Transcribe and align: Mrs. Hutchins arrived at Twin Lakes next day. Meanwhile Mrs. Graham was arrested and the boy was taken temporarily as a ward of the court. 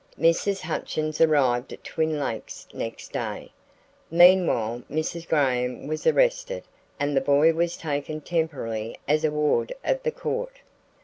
Mrs. 0.19 0.61
Hutchins 0.61 1.21
arrived 1.21 1.71
at 1.71 1.83
Twin 1.83 2.19
Lakes 2.19 2.65
next 2.73 3.11
day. 3.11 3.51
Meanwhile 4.09 4.81
Mrs. 4.89 5.27
Graham 5.29 5.85
was 5.85 6.07
arrested 6.07 6.63
and 6.99 7.15
the 7.15 7.21
boy 7.21 7.53
was 7.53 7.77
taken 7.77 8.19
temporarily 8.19 8.97
as 9.07 9.23
a 9.23 9.29
ward 9.29 9.71
of 9.83 10.01
the 10.01 10.09
court. 10.09 10.61